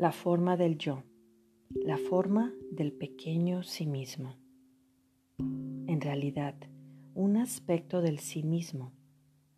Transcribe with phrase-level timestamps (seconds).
[0.00, 1.02] La forma del yo,
[1.74, 4.34] la forma del pequeño sí mismo.
[5.36, 6.54] En realidad,
[7.14, 8.94] un aspecto del sí mismo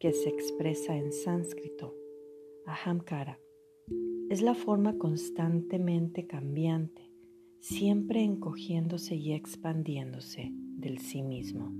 [0.01, 1.95] que se expresa en sánscrito,
[2.67, 3.39] ahamkara,
[4.31, 7.09] es la forma constantemente cambiante,
[7.61, 11.73] siempre encogiéndose y expandiéndose del sí mismo.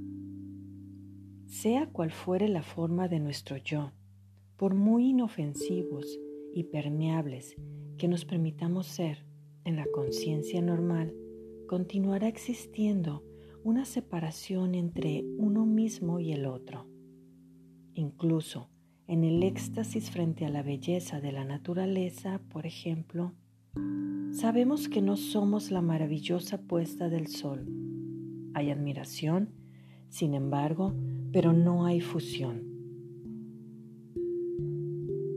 [1.47, 3.91] Sea cual fuere la forma de nuestro yo,
[4.57, 6.21] por muy inofensivos
[6.55, 7.57] y permeables
[8.03, 9.25] que nos permitamos ser
[9.65, 11.15] en la conciencia normal,
[11.69, 13.23] continuará existiendo
[13.63, 16.89] una separación entre uno mismo y el otro.
[17.95, 18.71] Incluso
[19.07, 23.35] en el éxtasis frente a la belleza de la naturaleza, por ejemplo,
[24.33, 27.69] sabemos que no somos la maravillosa puesta del sol.
[28.53, 29.55] Hay admiración,
[30.09, 30.93] sin embargo,
[31.33, 32.65] pero no hay fusión.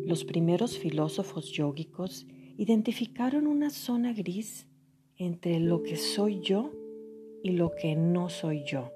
[0.08, 2.26] Los primeros filósofos yógicos
[2.58, 4.68] identificaron una zona gris
[5.18, 6.72] entre lo que soy yo
[7.44, 8.92] y lo que no soy yo.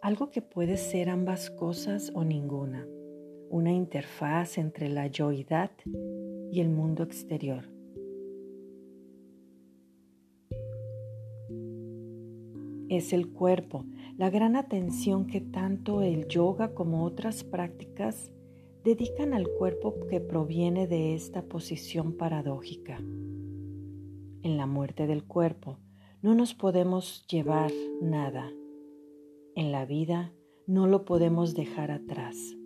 [0.00, 2.86] Algo que puede ser ambas cosas o ninguna.
[3.48, 5.70] Una interfaz entre la yoidad
[6.50, 7.68] y el mundo exterior.
[12.88, 13.86] Es el cuerpo,
[14.18, 18.32] la gran atención que tanto el yoga como otras prácticas
[18.84, 22.98] dedican al cuerpo que proviene de esta posición paradójica.
[22.98, 25.78] En la muerte del cuerpo
[26.20, 28.50] no nos podemos llevar nada.
[29.54, 30.32] En la vida
[30.66, 32.56] no lo podemos dejar atrás.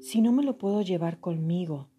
[0.00, 1.90] Si no me lo puedo llevar conmigo,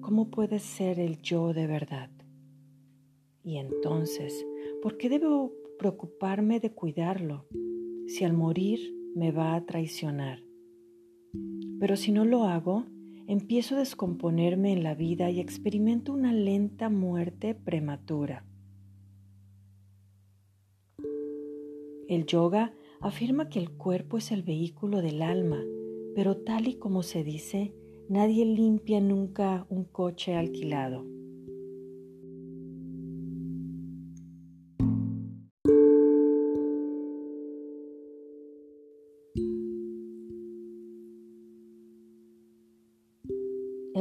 [0.00, 2.10] ¿cómo puede ser el yo de verdad?
[3.42, 4.44] Y entonces,
[4.82, 7.46] ¿por qué debo preocuparme de cuidarlo
[8.06, 10.42] si al morir me va a traicionar.
[11.80, 12.84] Pero si no lo hago,
[13.26, 18.44] empiezo a descomponerme en la vida y experimento una lenta muerte prematura.
[22.08, 25.64] El yoga afirma que el cuerpo es el vehículo del alma,
[26.14, 27.74] pero tal y como se dice,
[28.10, 31.15] nadie limpia nunca un coche alquilado.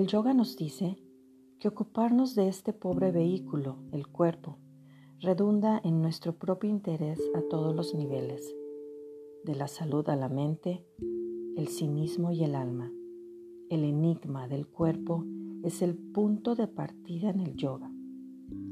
[0.05, 0.99] El yoga nos dice
[1.57, 4.59] que ocuparnos de este pobre vehículo, el cuerpo,
[5.19, 8.55] redunda en nuestro propio interés a todos los niveles,
[9.45, 10.85] de la salud a la mente,
[11.57, 12.91] el sí mismo y el alma.
[13.71, 15.25] El enigma del cuerpo
[15.63, 17.91] es el punto de partida en el yoga,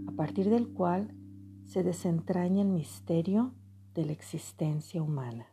[0.06, 1.16] a partir del cual
[1.66, 3.56] se desentraña el misterio
[3.96, 5.53] de la existencia humana.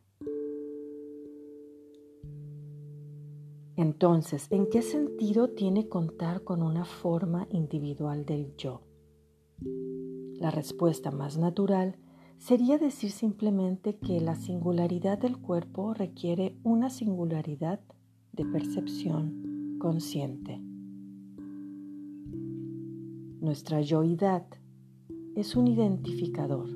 [3.80, 8.82] Entonces, ¿en qué sentido tiene contar con una forma individual del yo?
[10.38, 11.96] La respuesta más natural
[12.36, 17.80] sería decir simplemente que la singularidad del cuerpo requiere una singularidad
[18.32, 20.60] de percepción consciente.
[23.40, 24.44] Nuestra yoidad
[25.34, 26.68] es un identificador.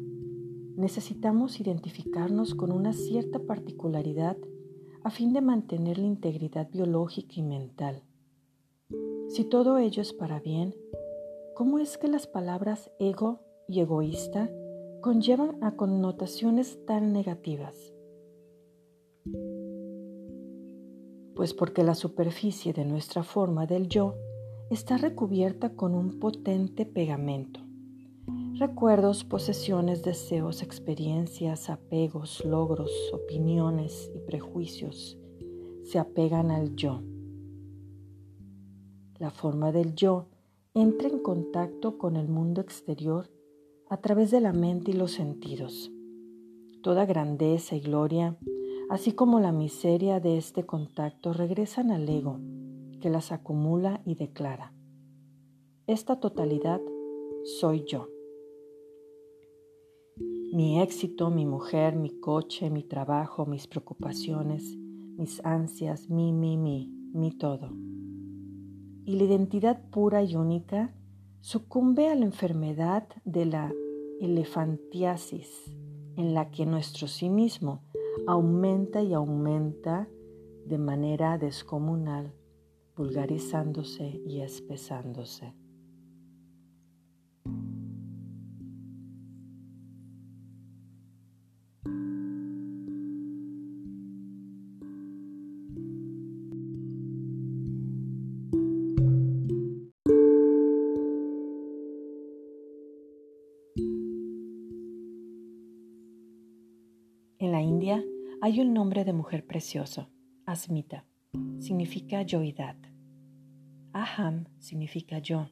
[0.79, 4.39] Necesitamos identificarnos con una cierta particularidad
[5.05, 8.03] a fin de mantener la integridad biológica y mental.
[9.29, 10.75] Si todo ello es para bien,
[11.55, 14.51] ¿cómo es que las palabras ego y egoísta
[15.03, 17.93] conllevan a connotaciones tan negativas?
[21.35, 24.15] Pues porque la superficie de nuestra forma del yo
[24.71, 27.64] está recubierta con un potente pegamento
[28.59, 35.19] Recuerdos, posesiones, deseos, experiencias, apegos, logros, opiniones y prejuicios
[35.83, 37.03] se apegan al yo.
[39.19, 40.29] La forma del yo
[40.73, 43.29] entra en contacto con el mundo exterior
[43.89, 45.91] a través de la mente y los sentidos.
[46.81, 48.39] Toda grandeza y gloria,
[48.89, 52.39] así como la miseria de este contacto, regresan al ego,
[53.01, 54.73] que las acumula y declara.
[55.87, 56.81] Esta totalidad
[57.45, 58.14] soy yo.
[60.55, 64.77] Mi éxito, mi mujer, mi coche, mi trabajo, mis preocupaciones,
[65.17, 67.73] mis ansias, mi, mi, mi, mi todo.
[69.05, 70.95] Y la identidad pura y única
[71.41, 73.75] sucumbe a la enfermedad de la
[74.21, 75.75] elefantiasis,
[76.17, 77.83] en la que nuestro sí mismo
[78.29, 80.09] aumenta y aumenta
[80.67, 82.33] de manera descomunal,
[82.95, 85.53] vulgarizándose y espesándose.
[107.55, 108.05] La India
[108.41, 110.09] hay un nombre de mujer precioso,
[110.45, 111.05] Asmita,
[111.61, 112.75] significa yoidad.
[113.93, 115.47] Aham significa yo.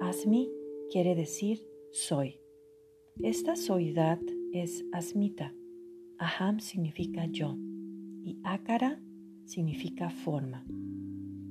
[0.00, 0.50] Asmi
[0.90, 2.40] quiere decir soy.
[3.22, 4.18] Esta soidad
[4.52, 5.54] es Asmita.
[6.18, 7.56] Aham significa yo
[8.24, 9.00] y Akara
[9.44, 10.66] significa forma.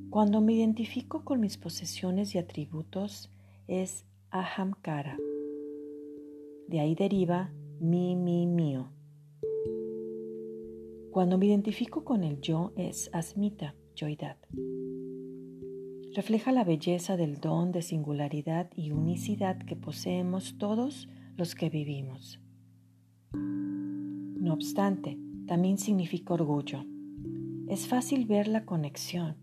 [0.09, 3.31] Cuando me identifico con mis posesiones y atributos
[3.69, 5.17] es Ahamkara.
[6.67, 8.38] De ahí deriva mi, mi.
[11.19, 14.37] Cuando me identifico con el yo es Asmita, yoidad.
[16.15, 22.39] Refleja la belleza del don de singularidad y unicidad que poseemos todos los que vivimos.
[23.33, 26.85] No obstante, también significa orgullo.
[27.67, 29.35] Es fácil ver la conexión.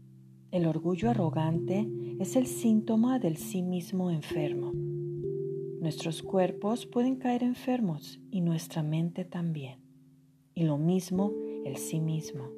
[0.52, 1.87] El orgullo arrogante
[2.19, 4.73] es el síntoma del sí mismo enfermo.
[5.82, 9.84] Nuestros cuerpos pueden caer enfermos y nuestra mente también.
[10.55, 11.34] Y lo mismo
[11.66, 12.50] el sí mismo.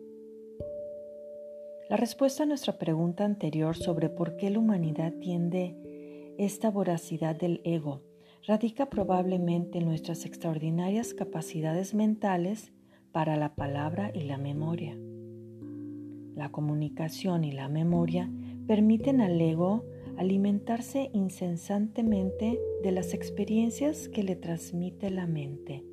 [1.88, 7.60] La respuesta a nuestra pregunta anterior sobre por qué la humanidad tiende esta voracidad del
[7.64, 8.02] ego
[8.46, 12.72] radica probablemente en nuestras extraordinarias capacidades mentales
[13.12, 14.96] para la palabra y la memoria.
[16.34, 18.30] La comunicación y la memoria
[18.66, 19.84] permiten al ego
[20.16, 25.87] alimentarse incesantemente de las experiencias que le transmite la mente.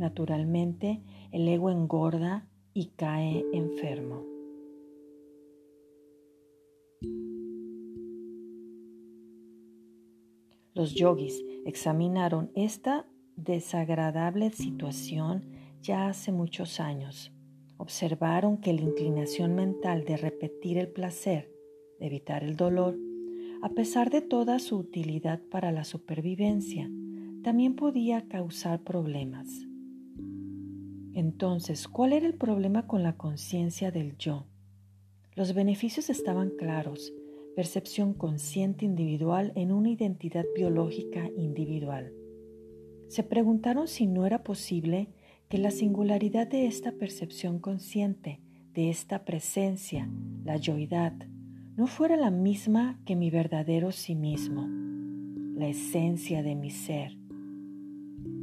[0.00, 4.24] Naturalmente, el ego engorda y cae enfermo.
[10.72, 13.06] Los yogis examinaron esta
[13.36, 15.44] desagradable situación
[15.82, 17.30] ya hace muchos años.
[17.76, 21.52] Observaron que la inclinación mental de repetir el placer,
[21.98, 22.96] de evitar el dolor,
[23.60, 26.90] a pesar de toda su utilidad para la supervivencia,
[27.42, 29.69] también podía causar problemas.
[31.14, 34.46] Entonces, ¿cuál era el problema con la conciencia del yo?
[35.34, 37.12] Los beneficios estaban claros,
[37.56, 42.12] percepción consciente individual en una identidad biológica individual.
[43.08, 45.08] Se preguntaron si no era posible
[45.48, 48.40] que la singularidad de esta percepción consciente,
[48.72, 50.08] de esta presencia,
[50.44, 51.12] la yoidad,
[51.76, 54.68] no fuera la misma que mi verdadero sí mismo,
[55.58, 57.19] la esencia de mi ser.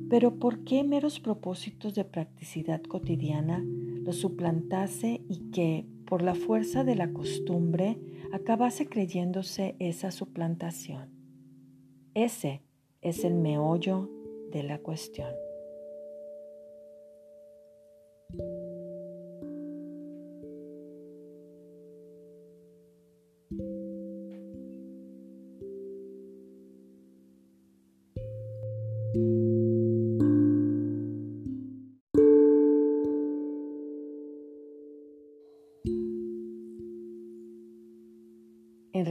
[0.10, 3.64] Pero ¿por qué meros propósitos de practicidad cotidiana
[4.08, 8.00] lo suplantase y que, por la fuerza de la costumbre,
[8.32, 11.10] acabase creyéndose esa suplantación.
[12.14, 12.62] Ese
[13.02, 14.10] es el meollo
[14.52, 15.34] de la cuestión.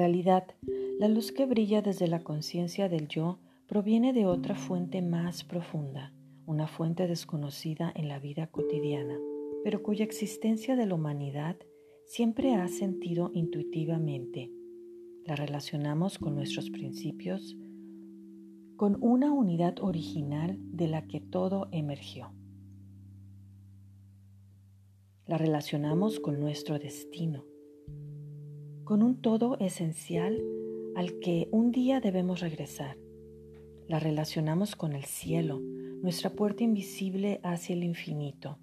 [0.07, 0.45] Realidad,
[1.01, 6.13] la luz que brilla desde la conciencia del yo proviene de otra fuente más profunda,
[6.47, 9.19] una fuente desconocida en la vida cotidiana,
[9.65, 11.57] pero cuya existencia de la humanidad
[12.05, 14.53] siempre ha sentido intuitivamente.
[15.25, 17.57] La relacionamos con nuestros principios,
[18.77, 22.31] con una unidad original de la que todo emergió.
[25.27, 27.56] La relacionamos con nuestro destino
[28.87, 30.41] con un todo esencial
[30.95, 32.97] al que un día debemos regresar.
[33.89, 35.61] La relacionamos con el cielo,
[36.03, 38.59] nuestra puerta invisible hacia el infinito.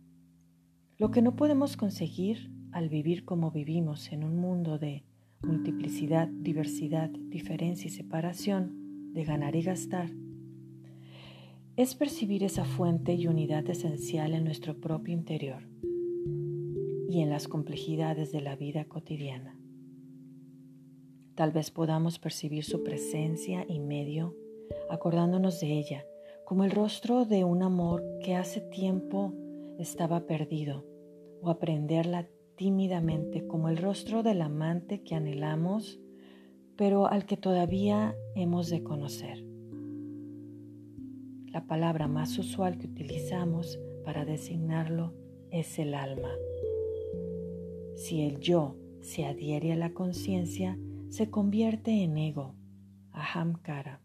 [0.97, 5.03] Lo que no podemos conseguir al vivir como vivimos en un mundo de
[5.41, 10.09] multiplicidad, diversidad, diferencia y separación, de ganar y gastar,
[11.75, 15.67] es percibir esa fuente y unidad esencial en nuestro propio interior
[17.09, 19.57] y en las complejidades de la vida cotidiana.
[21.35, 24.35] Tal vez podamos percibir su presencia y medio,
[24.89, 26.05] acordándonos de ella,
[26.45, 29.33] como el rostro de un amor que hace tiempo
[29.79, 30.85] estaba perdido,
[31.41, 35.99] o aprenderla tímidamente como el rostro del amante que anhelamos,
[36.75, 39.43] pero al que todavía hemos de conocer.
[41.47, 45.13] La palabra más usual que utilizamos para designarlo
[45.49, 46.31] es el alma.
[47.95, 50.77] Si el yo se adhiere a la conciencia,
[51.13, 52.55] se convierte en ego,
[53.11, 54.01] ahamkara.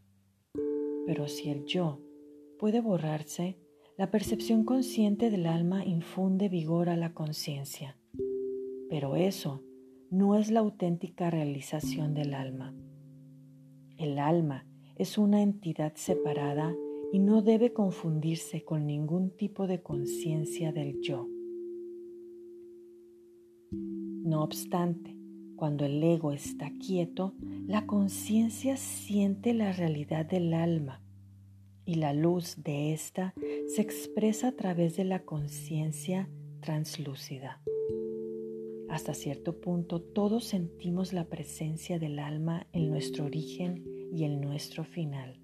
[1.06, 2.02] Pero si el yo
[2.58, 3.56] puede borrarse,
[3.96, 7.96] la percepción consciente del alma infunde vigor a la conciencia.
[8.90, 9.62] Pero eso
[10.10, 12.74] no es la auténtica realización del alma.
[13.96, 16.74] El alma es una entidad separada
[17.10, 21.26] y no debe confundirse con ningún tipo de conciencia del yo.
[23.70, 25.17] No obstante,
[25.58, 27.34] cuando el ego está quieto,
[27.66, 31.02] la conciencia siente la realidad del alma
[31.84, 33.34] y la luz de ésta
[33.66, 36.28] se expresa a través de la conciencia
[36.60, 37.60] translúcida.
[38.88, 44.84] Hasta cierto punto todos sentimos la presencia del alma en nuestro origen y en nuestro
[44.84, 45.40] final.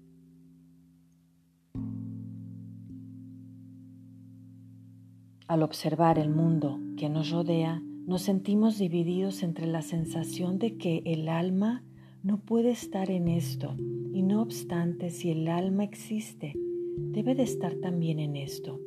[5.47, 11.01] Al observar el mundo que nos rodea, nos sentimos divididos entre la sensación de que
[11.05, 11.83] el alma
[12.21, 13.75] no puede estar en esto
[14.13, 16.53] y no obstante si el alma existe,
[16.97, 18.79] debe de estar también en esto.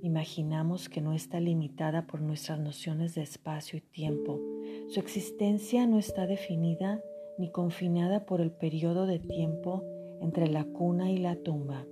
[0.00, 4.40] Imaginamos que no está limitada por nuestras nociones de espacio y tiempo.
[4.88, 7.02] Su existencia no está definida
[7.38, 9.84] ni confinada por el periodo de tiempo
[10.22, 11.86] entre la cuna y la tumba.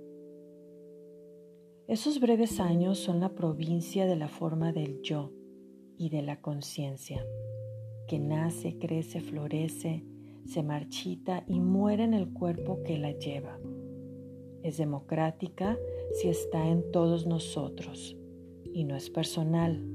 [1.87, 5.31] Esos breves años son la provincia de la forma del yo
[6.01, 7.23] y de la conciencia,
[8.07, 10.03] que nace, crece, florece,
[10.45, 13.59] se marchita y muere en el cuerpo que la lleva.
[14.63, 15.77] Es democrática
[16.13, 18.17] si está en todos nosotros
[18.73, 19.85] y no es personal.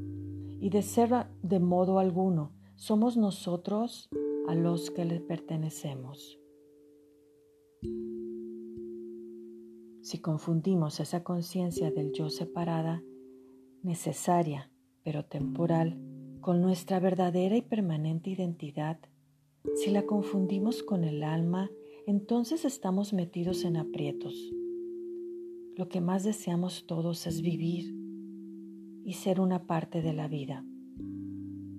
[0.60, 1.10] Y de ser
[1.42, 4.08] de modo alguno, somos nosotros
[4.46, 6.38] a los que le pertenecemos.
[10.02, 13.02] Si confundimos esa conciencia del yo separada,
[13.82, 14.70] necesaria
[15.06, 15.96] pero temporal,
[16.40, 18.98] con nuestra verdadera y permanente identidad,
[19.76, 21.70] si la confundimos con el alma,
[22.08, 24.34] entonces estamos metidos en aprietos.
[25.76, 27.94] Lo que más deseamos todos es vivir
[29.04, 30.64] y ser una parte de la vida.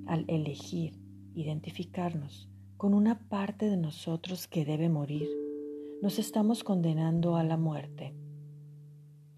[0.06, 0.94] Al elegir
[1.36, 5.28] identificarnos con una parte de nosotros que debe morir,
[6.02, 8.16] nos estamos condenando a la muerte.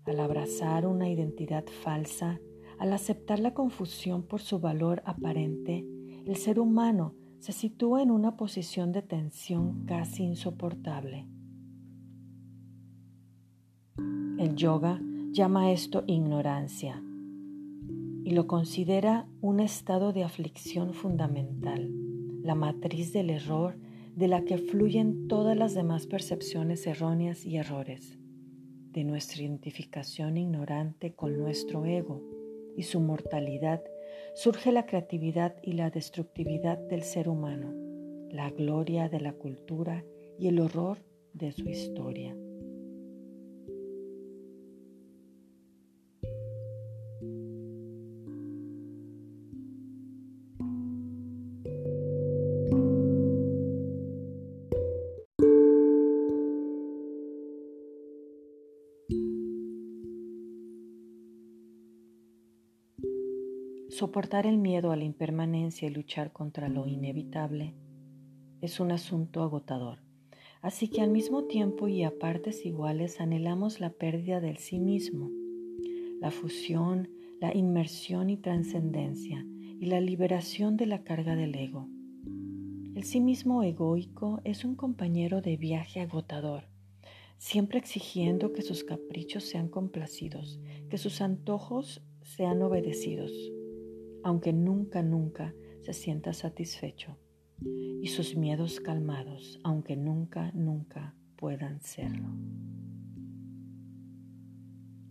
[0.05, 2.39] Al abrazar una identidad falsa,
[2.79, 5.85] al aceptar la confusión por su valor aparente,
[6.25, 11.27] el ser humano se sitúa en una posición de tensión casi insoportable.
[14.37, 17.03] El yoga llama esto ignorancia
[18.23, 21.91] y lo considera un estado de aflicción fundamental,
[22.41, 23.77] la matriz del error
[24.15, 28.17] de la que fluyen todas las demás percepciones erróneas y errores,
[28.91, 32.28] de nuestra identificación ignorante con nuestro ego
[32.79, 33.83] y su mortalidad
[34.35, 37.73] surge la creatividad y la destructividad del ser humano,
[38.31, 40.05] la gloria de la cultura
[40.37, 40.99] y el horror
[41.33, 42.37] de su historia.
[64.09, 67.75] Soportar el miedo a la impermanencia y luchar contra lo inevitable
[68.59, 69.99] es un asunto agotador.
[70.63, 75.29] Así que al mismo tiempo y a partes iguales anhelamos la pérdida del sí mismo,
[76.19, 79.45] la fusión, la inmersión y trascendencia
[79.79, 81.87] y la liberación de la carga del ego.
[82.95, 86.63] El sí mismo egoico es un compañero de viaje agotador,
[87.37, 93.51] siempre exigiendo que sus caprichos sean complacidos, que sus antojos sean obedecidos
[94.23, 97.17] aunque nunca, nunca se sienta satisfecho,
[98.01, 102.29] y sus miedos calmados, aunque nunca, nunca puedan serlo.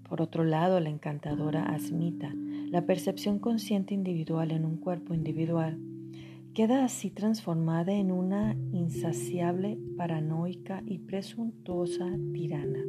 [0.08, 2.32] Por otro lado, la encantadora asmita,
[2.70, 5.78] la percepción consciente individual en un cuerpo individual,
[6.54, 12.82] queda así transformada en una insaciable, paranoica y presuntuosa tirana,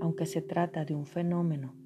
[0.00, 1.79] aunque se trata de un fenómeno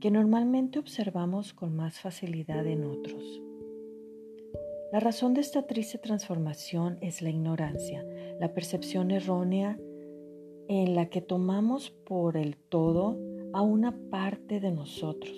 [0.00, 3.42] que normalmente observamos con más facilidad en otros.
[4.92, 8.04] La razón de esta triste transformación es la ignorancia,
[8.38, 9.76] la percepción errónea
[10.68, 13.18] en la que tomamos por el todo
[13.52, 15.36] a una parte de nosotros.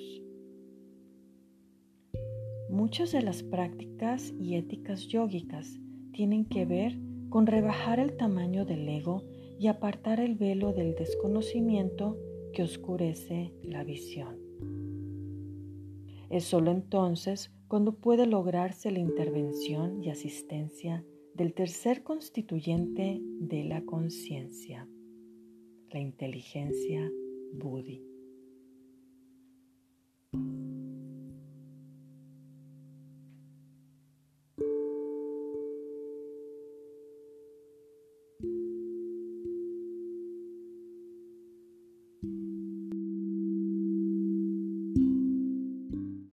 [2.69, 5.81] Muchas de las prácticas y éticas yógicas
[6.13, 6.99] tienen que ver
[7.31, 9.23] con rebajar el tamaño del ego
[9.59, 12.19] y apartar el velo del desconocimiento
[12.53, 14.46] que oscurece la visión.
[16.31, 21.05] Es solo entonces cuando puede lograrse la intervención y asistencia
[21.35, 24.89] del tercer constituyente de la conciencia,
[25.91, 27.11] la inteligencia
[27.53, 28.03] Buddhi.